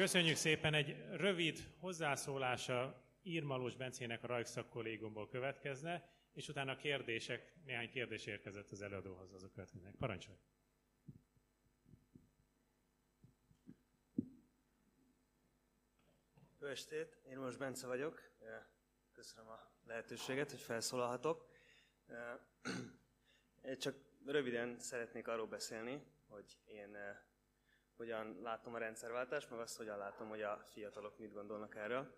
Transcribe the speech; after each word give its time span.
Köszönjük 0.00 0.36
szépen, 0.36 0.74
egy 0.74 1.04
rövid 1.10 1.58
hozzászólása 1.78 3.04
Írmalós 3.22 3.76
Bencének 3.76 4.22
a 4.22 4.26
Rajkszak 4.26 4.68
kollégumból 4.68 5.28
következne, 5.28 6.08
és 6.32 6.48
utána 6.48 6.76
kérdések, 6.76 7.54
néhány 7.64 7.90
kérdés 7.90 8.26
érkezett 8.26 8.70
az 8.70 8.82
előadóhoz, 8.82 9.32
azok 9.32 9.52
következnek. 9.52 9.94
Parancsolj! 9.94 10.38
Jó 16.60 16.66
estét, 16.66 17.20
én 17.28 17.38
most 17.38 17.58
Bence 17.58 17.86
vagyok. 17.86 18.20
Köszönöm 19.12 19.50
a 19.50 19.72
lehetőséget, 19.86 20.50
hogy 20.50 20.60
felszólalhatok. 20.60 21.48
Én 23.64 23.78
csak 23.78 23.96
röviden 24.24 24.78
szeretnék 24.78 25.28
arról 25.28 25.46
beszélni, 25.46 26.02
hogy 26.28 26.58
én 26.64 26.96
hogyan 28.00 28.40
látom 28.42 28.74
a 28.74 28.78
rendszerváltást, 28.78 29.50
meg 29.50 29.58
azt, 29.58 29.76
hogyan 29.76 29.98
látom, 29.98 30.28
hogy 30.28 30.42
a 30.42 30.62
fiatalok 30.64 31.18
mit 31.18 31.32
gondolnak 31.32 31.74
erről. 31.74 32.16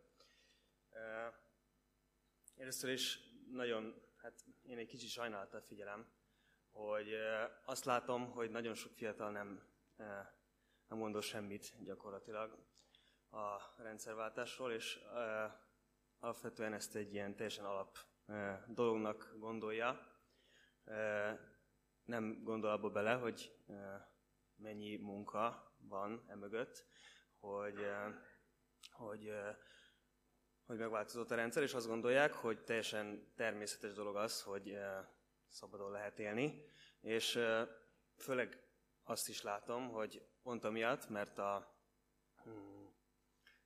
Először 2.57 2.91
is 2.91 3.19
nagyon, 3.51 4.03
hát 4.17 4.45
én 4.63 4.79
egy 4.79 4.87
kicsit 4.87 5.09
sajnálattal 5.09 5.61
figyelem, 5.61 6.13
hogy 6.71 7.15
azt 7.65 7.85
látom, 7.85 8.31
hogy 8.31 8.51
nagyon 8.51 8.75
sok 8.75 8.93
fiatal 8.93 9.31
nem, 9.31 9.63
nem 10.89 10.99
gondol 10.99 11.21
semmit 11.21 11.85
gyakorlatilag 11.85 12.67
a 13.31 13.83
rendszerváltásról, 13.83 14.73
és 14.73 15.01
alapvetően 16.19 16.73
ezt 16.73 16.95
egy 16.97 17.12
ilyen 17.12 17.37
teljesen 17.37 17.65
alap 17.65 17.99
dolognak 18.67 19.35
gondolja. 19.39 20.01
Nem 22.05 22.43
gondol 22.43 22.71
abba 22.71 22.91
bele, 22.91 23.12
hogy 23.12 23.57
mennyi 24.62 24.97
munka 24.97 25.75
van 25.79 26.25
emögött, 26.29 26.87
hogy, 27.39 27.87
hogy, 28.91 29.33
hogy 30.66 30.79
megváltozott 30.79 31.30
a 31.30 31.34
rendszer, 31.34 31.62
és 31.62 31.75
azt 31.75 31.87
gondolják, 31.87 32.33
hogy 32.33 32.64
teljesen 32.64 33.33
természetes 33.37 33.92
dolog 33.92 34.17
az, 34.17 34.42
hogy 34.42 34.77
szabadon 35.48 35.91
lehet 35.91 36.19
élni, 36.19 36.64
és 37.00 37.39
főleg 38.17 38.62
azt 39.03 39.28
is 39.28 39.42
látom, 39.42 39.89
hogy 39.89 40.27
pont 40.42 40.65
amiatt, 40.65 41.09
mert 41.09 41.39
a 41.39 41.77
hmm, 42.42 42.94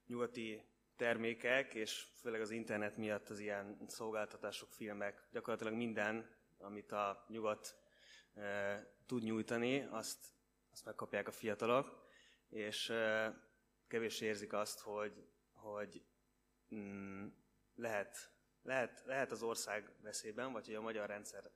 nyugati 0.06 0.74
termékek, 0.96 1.74
és 1.74 2.06
főleg 2.20 2.40
az 2.40 2.50
internet 2.50 2.96
miatt 2.96 3.28
az 3.28 3.38
ilyen 3.38 3.84
szolgáltatások, 3.86 4.72
filmek, 4.72 5.28
gyakorlatilag 5.30 5.74
minden, 5.74 6.36
amit 6.58 6.92
a 6.92 7.24
nyugat 7.28 7.76
e, 8.34 8.96
tud 9.06 9.22
nyújtani, 9.22 9.86
azt, 9.90 10.35
azt 10.76 10.84
megkapják 10.84 11.28
a 11.28 11.32
fiatalok, 11.32 12.06
és 12.48 12.92
kevés 13.86 14.20
érzik 14.20 14.52
azt, 14.52 14.80
hogy, 14.80 15.28
hogy 15.52 16.02
mm, 16.74 17.26
lehet, 17.74 18.30
lehet, 18.62 19.02
lehet 19.04 19.30
az 19.30 19.42
ország 19.42 19.92
veszélyben, 20.02 20.52
vagy 20.52 20.66
hogy 20.66 20.74
a 20.74 20.80
magyar 20.80 21.08
rendszer 21.08 21.50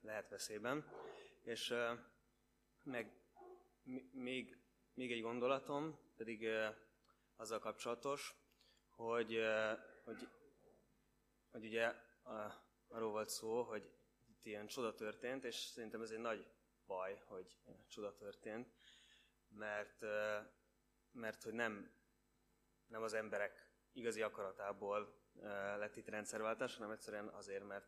lehet 0.00 0.28
veszélyben. 0.28 0.90
És 1.42 1.74
meg 2.82 3.20
még, 4.12 4.58
még 4.94 5.12
egy 5.12 5.22
gondolatom, 5.22 5.98
pedig 6.16 6.48
azzal 7.36 7.58
kapcsolatos, 7.58 8.34
hogy, 8.88 9.40
hogy, 10.04 10.28
hogy 11.50 11.64
ugye 11.64 11.94
arról 12.88 13.10
volt 13.10 13.28
szó, 13.28 13.62
hogy 13.62 13.90
itt 14.28 14.46
ilyen 14.46 14.66
csoda 14.66 14.94
történt, 14.94 15.44
és 15.44 15.54
szerintem 15.54 16.02
ez 16.02 16.10
egy 16.10 16.18
nagy 16.18 16.46
baj, 16.86 17.22
hogy 17.24 17.58
csoda 17.88 18.14
történt, 18.14 18.74
mert, 19.48 20.04
mert 21.12 21.42
hogy 21.42 21.52
nem, 21.52 21.90
nem 22.86 23.02
az 23.02 23.12
emberek 23.12 23.70
igazi 23.92 24.22
akaratából 24.22 25.24
lett 25.78 25.96
itt 25.96 26.08
rendszerváltás, 26.08 26.76
hanem 26.76 26.90
egyszerűen 26.90 27.28
azért, 27.28 27.66
mert 27.66 27.86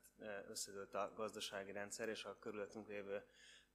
összedőlt 0.48 0.94
a 0.94 1.12
gazdasági 1.14 1.72
rendszer, 1.72 2.08
és 2.08 2.24
a 2.24 2.38
körülöttünk 2.38 2.88
lévő 2.88 3.24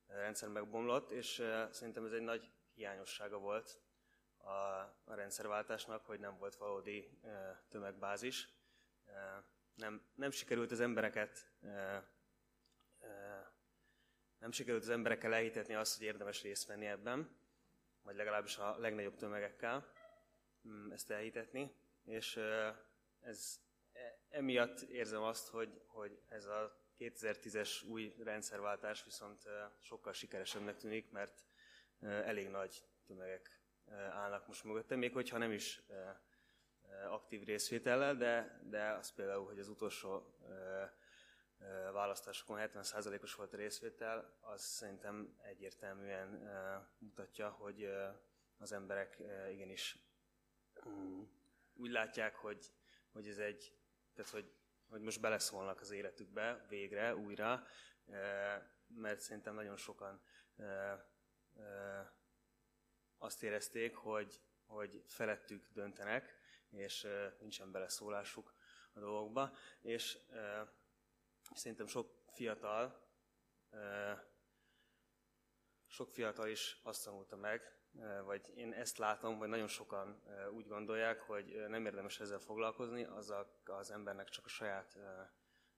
rendszer 0.07 0.49
megbomlott, 0.49 1.11
és 1.11 1.43
szerintem 1.71 2.05
ez 2.05 2.11
egy 2.11 2.21
nagy 2.21 2.51
hiányossága 2.73 3.37
volt 3.37 3.81
a, 4.37 4.51
a 5.03 5.13
rendszerváltásnak, 5.13 6.05
hogy 6.05 6.19
nem 6.19 6.37
volt 6.37 6.55
valódi 6.55 7.19
tömegbázis. 7.69 8.49
Nem, 9.75 10.05
nem 10.15 10.31
sikerült 10.31 10.71
az 10.71 10.79
embereket 10.79 11.51
nem 14.43 14.51
sikerült 14.51 14.83
az 14.83 14.89
emberekkel 14.89 15.33
elhitetni 15.33 15.73
azt, 15.73 15.97
hogy 15.97 16.05
érdemes 16.05 16.41
részt 16.41 16.67
venni 16.67 16.85
ebben, 16.85 17.35
vagy 18.01 18.15
legalábbis 18.15 18.57
a 18.57 18.77
legnagyobb 18.77 19.15
tömegekkel 19.15 19.93
mm, 20.67 20.91
ezt 20.91 21.11
elhitetni, 21.11 21.75
és 22.05 22.39
ez 23.21 23.59
emiatt 24.29 24.81
érzem 24.81 25.21
azt, 25.21 25.47
hogy, 25.47 25.81
hogy 25.85 26.19
ez 26.29 26.45
a 26.45 26.81
2010-es 26.99 27.87
új 27.87 28.15
rendszerváltás 28.23 29.03
viszont 29.03 29.47
sokkal 29.79 30.13
sikeresebbnek 30.13 30.77
tűnik, 30.77 31.11
mert 31.11 31.45
elég 31.99 32.49
nagy 32.49 32.83
tömegek 33.07 33.61
állnak 34.11 34.47
most 34.47 34.63
mögöttem, 34.63 34.99
még 34.99 35.13
hogyha 35.13 35.37
nem 35.37 35.51
is 35.51 35.81
aktív 37.09 37.43
részvétellel, 37.43 38.15
de, 38.15 38.59
de 38.69 38.91
az 38.91 39.13
például, 39.13 39.45
hogy 39.45 39.59
az 39.59 39.67
utolsó 39.67 40.35
választásokon 41.91 42.57
70%-os 42.59 43.35
volt 43.35 43.53
a 43.53 43.57
részvétel, 43.57 44.37
az 44.39 44.61
szerintem 44.61 45.37
egyértelműen 45.41 46.29
mutatja, 46.97 47.49
hogy 47.49 47.89
az 48.57 48.71
emberek 48.71 49.21
igenis 49.51 49.97
mm, 50.87 51.21
úgy 51.73 51.91
látják, 51.91 52.35
hogy, 52.35 52.73
hogy 53.11 53.27
ez 53.27 53.37
egy, 53.37 53.77
tehát 54.13 54.31
hogy, 54.31 54.53
hogy 54.89 55.01
most 55.01 55.21
beleszólnak 55.21 55.81
az 55.81 55.91
életükbe 55.91 56.65
végre, 56.69 57.15
újra, 57.15 57.65
mert 58.87 59.19
szerintem 59.19 59.53
nagyon 59.53 59.77
sokan 59.77 60.21
azt 63.17 63.43
érezték, 63.43 63.95
hogy, 63.95 64.41
hogy 64.65 65.03
felettük 65.07 65.69
döntenek, 65.73 66.37
és 66.69 67.07
nincsen 67.39 67.71
beleszólásuk 67.71 68.53
a 68.93 68.99
dolgokba. 68.99 69.55
És 69.81 70.17
szerintem 71.53 71.87
sok 71.87 72.23
fiatal, 72.27 73.07
sok 75.87 76.11
fiatal 76.11 76.47
is 76.47 76.79
azt 76.83 77.03
tanulta 77.03 77.35
meg, 77.35 77.61
vagy 78.25 78.51
én 78.55 78.73
ezt 78.73 78.97
látom, 78.97 79.37
hogy 79.37 79.47
nagyon 79.47 79.67
sokan 79.67 80.23
úgy 80.53 80.67
gondolják, 80.67 81.21
hogy 81.21 81.65
nem 81.67 81.85
érdemes 81.85 82.19
ezzel 82.19 82.39
foglalkozni, 82.39 83.03
azzal 83.03 83.61
az 83.63 83.91
embernek 83.91 84.29
csak 84.29 84.45
a 84.45 84.49
saját 84.49 84.97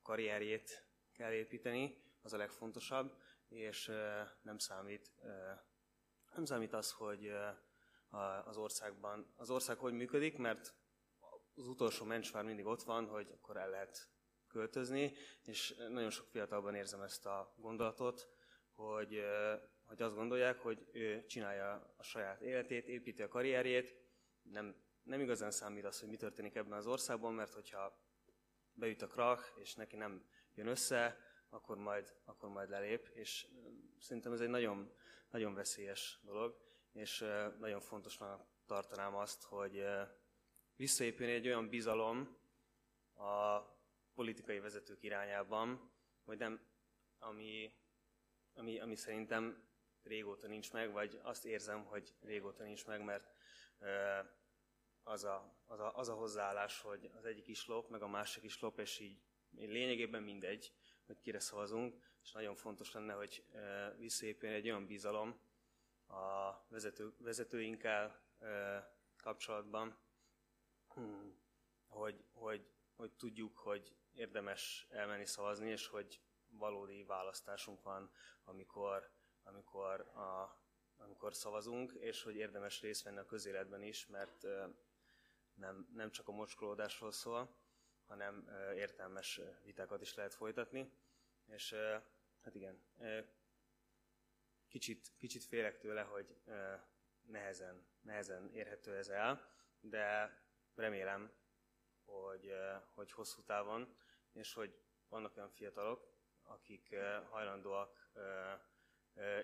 karrierjét 0.02 0.88
kell 1.12 1.32
építeni, 1.32 2.04
az 2.22 2.34
a 2.34 2.38
legfontosabb, 2.38 3.22
és 3.48 3.86
nem 4.42 4.58
számít 4.58 5.12
nem 6.36 6.46
számít 6.46 6.74
az, 6.74 6.92
hogy 6.92 7.32
az 8.46 8.58
országban, 8.58 9.34
az 9.36 9.50
ország 9.50 9.78
hogy 9.78 9.94
működik, 9.94 10.38
mert 10.38 10.74
az 11.56 11.68
utolsó 11.68 12.06
mencsvár 12.06 12.44
mindig 12.44 12.66
ott 12.66 12.84
van, 12.84 13.08
hogy 13.08 13.32
akkor 13.32 13.58
el 13.58 13.70
lehet 13.70 14.10
költözni, 14.56 15.14
és 15.46 15.76
nagyon 15.90 16.10
sok 16.10 16.28
fiatalban 16.28 16.76
érzem 16.76 17.02
ezt 17.02 17.26
a 17.26 17.54
gondolatot, 17.58 18.30
hogy, 18.76 19.24
hogy 19.84 20.02
azt 20.02 20.16
gondolják, 20.16 20.60
hogy 20.60 20.88
ő 20.92 21.26
csinálja 21.26 21.94
a 21.98 22.04
saját 22.04 22.42
életét, 22.42 22.88
építi 22.88 23.22
a 23.22 23.28
karrierjét, 23.28 23.96
nem, 24.42 24.76
nem 25.04 25.20
igazán 25.20 25.52
számít 25.52 25.86
az, 25.86 26.00
hogy 26.00 26.10
mi 26.10 26.16
történik 26.16 26.56
ebben 26.56 26.78
az 26.78 26.88
országban, 26.88 27.34
mert 27.34 27.54
hogyha 27.54 28.00
beüt 28.74 29.02
a 29.02 29.08
krach, 29.08 29.60
és 29.60 29.76
neki 29.76 29.96
nem 29.96 30.26
jön 30.54 30.68
össze, 30.68 31.18
akkor 31.50 31.78
majd, 31.78 32.16
akkor 32.26 32.50
majd 32.50 32.70
lelép, 32.70 33.08
és 33.14 33.48
szerintem 34.00 34.34
ez 34.34 34.42
egy 34.42 34.50
nagyon, 34.50 34.92
nagyon 35.32 35.54
veszélyes 35.54 36.20
dolog, 36.24 36.58
és 36.94 37.26
nagyon 37.60 37.80
fontosnak 37.80 38.46
tartanám 38.66 39.16
azt, 39.16 39.44
hogy 39.44 39.86
visszaépülni 40.76 41.34
egy 41.34 41.48
olyan 41.48 41.70
bizalom 41.70 42.38
a 43.16 43.74
politikai 44.16 44.60
vezetők 44.60 45.04
irányában, 45.04 45.92
hogy 46.24 46.38
nem, 46.38 46.68
ami, 47.20 47.74
ami, 48.54 48.80
ami 48.80 48.96
szerintem 48.96 49.68
régóta 50.04 50.48
nincs 50.48 50.72
meg, 50.72 50.92
vagy 50.92 51.20
azt 51.24 51.46
érzem, 51.46 51.84
hogy 51.84 52.16
régóta 52.22 52.64
nincs 52.64 52.86
meg, 52.86 53.04
mert 53.04 53.32
az 55.04 55.24
a, 55.24 55.64
az 55.66 55.80
a, 55.80 55.98
az 55.98 56.10
a 56.10 56.14
hozzáállás, 56.14 56.82
hogy 56.82 57.12
az 57.16 57.26
egyik 57.26 57.48
is 57.48 57.66
lop, 57.66 57.90
meg 57.90 58.02
a 58.02 58.08
másik 58.08 58.44
is 58.44 58.60
lop, 58.60 58.80
és 58.80 59.00
így 59.00 59.22
lényegében 59.56 60.24
mindegy, 60.24 60.74
hogy 61.06 61.20
kire 61.20 61.40
szavazunk, 61.40 62.04
és 62.24 62.32
nagyon 62.32 62.56
fontos 62.56 62.92
lenne, 62.92 63.14
hogy 63.14 63.46
visszaépüljön 63.98 64.58
egy 64.58 64.70
olyan 64.70 64.86
bizalom 64.86 65.40
a 66.08 66.52
vezető, 66.70 67.14
vezetőinkkel 67.18 68.24
kapcsolatban, 69.18 69.98
hogy, 71.88 72.24
hogy, 73.06 73.16
tudjuk, 73.16 73.58
hogy 73.58 73.96
érdemes 74.14 74.88
elmenni 74.90 75.26
szavazni, 75.26 75.70
és 75.70 75.88
hogy 75.88 76.22
valódi 76.48 77.04
választásunk 77.04 77.82
van, 77.84 78.12
amikor, 78.44 79.12
amikor 79.44 80.00
a 80.02 80.60
amikor 80.98 81.36
szavazunk, 81.36 81.92
és 81.92 82.24
hogy 82.24 82.36
érdemes 82.36 82.82
részt 82.82 83.04
venni 83.04 83.18
a 83.18 83.26
közéletben 83.26 83.82
is, 83.82 84.08
mert 84.08 84.46
nem, 85.54 85.90
nem 85.94 86.12
csak 86.12 86.28
a 86.28 86.32
mocskolódásról 86.32 87.12
szól, 87.12 87.56
hanem 88.06 88.50
értelmes 88.76 89.42
vitákat 89.64 90.02
is 90.02 90.16
lehet 90.16 90.34
folytatni. 90.34 90.92
És 91.48 91.76
hát 92.42 92.56
igen, 92.56 92.80
kicsit, 94.68 95.12
kicsit 95.18 95.44
félek 95.44 95.78
tőle, 95.78 96.02
hogy 96.02 96.36
nehezen, 97.26 97.88
nehezen 98.02 98.52
érhető 98.54 98.96
ez 98.96 99.08
el, 99.08 99.54
de 99.80 100.38
remélem, 100.76 101.32
hogy, 102.06 102.54
hogy 102.94 103.12
hosszú 103.12 103.44
távon, 103.44 103.96
és 104.32 104.54
hogy 104.54 104.80
vannak 105.10 105.38
olyan 105.38 105.50
fiatalok, 105.50 106.14
akik 106.44 106.96
hajlandóak 107.30 108.12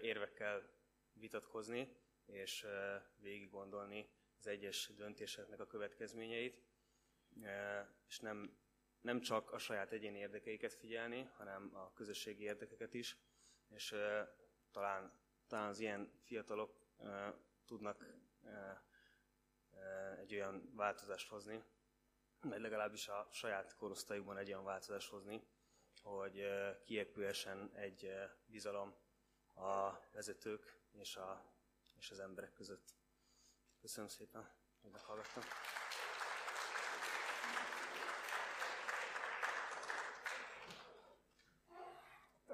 érvekkel 0.01 0.69
vitatkozni, 1.13 1.95
és 2.25 2.67
végig 3.15 3.49
gondolni 3.49 4.09
az 4.37 4.47
egyes 4.47 4.91
döntéseknek 4.95 5.59
a 5.59 5.67
következményeit, 5.67 6.63
és 8.07 8.19
nem, 8.19 8.57
nem 9.01 9.21
csak 9.21 9.51
a 9.51 9.57
saját 9.57 9.91
egyéni 9.91 10.17
érdekeiket 10.17 10.73
figyelni, 10.73 11.23
hanem 11.23 11.75
a 11.75 11.93
közösségi 11.93 12.43
érdekeket 12.43 12.93
is, 12.93 13.17
és 13.69 13.95
talán, 14.71 15.19
talán 15.47 15.67
az 15.67 15.79
ilyen 15.79 16.11
fiatalok 16.23 16.79
tudnak 17.65 18.05
egy 20.17 20.33
olyan 20.33 20.71
változást 20.75 21.29
hozni, 21.29 21.63
legalábbis 22.41 23.07
a 23.07 23.27
saját 23.31 23.75
korosztályukban 23.75 24.37
egy 24.37 24.47
olyan 24.47 24.63
változást 24.63 25.09
hozni, 25.09 25.47
hogy 26.01 26.47
kiépülhessen 26.83 27.71
egy 27.73 28.13
bizalom 28.45 28.95
a 29.53 29.99
vezetők 30.11 30.79
és, 30.91 31.15
a, 31.15 31.43
és 31.97 32.11
az 32.11 32.19
emberek 32.19 32.53
között. 32.53 32.95
Köszönöm 33.81 34.09
szépen, 34.09 34.49
hogy 34.81 34.91
meghallgattam. 34.91 35.43